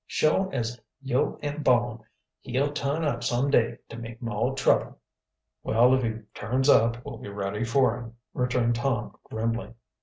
Suah 0.09 0.47
as 0.49 0.81
yo' 1.03 1.37
am 1.43 1.61
born 1.61 2.01
he'll 2.39 2.73
turn 2.73 3.03
up 3.03 3.23
some 3.23 3.51
day 3.51 3.77
to 3.87 3.99
make 3.99 4.19
moah 4.19 4.55
trouble." 4.55 4.97
"Well, 5.61 5.93
if 5.93 6.01
he 6.01 6.21
turns 6.33 6.69
up 6.69 7.05
we'll 7.05 7.17
be 7.19 7.29
ready 7.29 7.63
for 7.63 7.95
him," 7.95 8.15
returned 8.33 8.73
Tom 8.73 9.15
grimly. 9.25 9.75